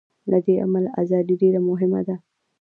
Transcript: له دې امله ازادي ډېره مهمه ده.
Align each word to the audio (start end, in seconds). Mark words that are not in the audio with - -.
له 0.31 0.37
دې 0.45 0.55
امله 0.65 0.89
ازادي 1.01 1.35
ډېره 1.41 1.59
مهمه 1.69 2.01
ده. 2.07 2.15